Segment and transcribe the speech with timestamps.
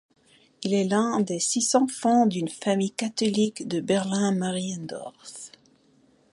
[0.63, 5.51] Il est l'un des six enfants d'une famille catholique de Berlin-Mariendorf.